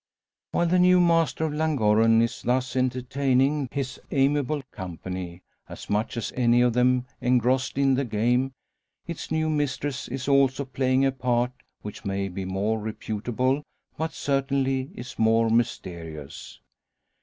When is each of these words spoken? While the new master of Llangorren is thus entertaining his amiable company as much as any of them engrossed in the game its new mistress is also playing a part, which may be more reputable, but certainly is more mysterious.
While 0.51 0.65
the 0.65 0.79
new 0.79 0.99
master 0.99 1.45
of 1.45 1.53
Llangorren 1.53 2.23
is 2.23 2.41
thus 2.41 2.75
entertaining 2.75 3.69
his 3.71 4.01
amiable 4.09 4.63
company 4.71 5.43
as 5.69 5.91
much 5.91 6.17
as 6.17 6.33
any 6.35 6.61
of 6.61 6.73
them 6.73 7.05
engrossed 7.21 7.77
in 7.77 7.93
the 7.93 8.03
game 8.03 8.51
its 9.05 9.29
new 9.29 9.47
mistress 9.47 10.07
is 10.07 10.27
also 10.27 10.65
playing 10.65 11.05
a 11.05 11.11
part, 11.11 11.51
which 11.83 12.03
may 12.03 12.29
be 12.29 12.45
more 12.45 12.79
reputable, 12.79 13.61
but 13.95 14.11
certainly 14.13 14.89
is 14.95 15.19
more 15.19 15.51
mysterious. 15.51 16.59